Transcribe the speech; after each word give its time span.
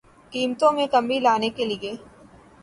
قیمتوں 0.31 0.71
میں 0.75 0.87
کمی 0.93 1.17
لانے 1.19 1.49
کیلئے 1.55 1.77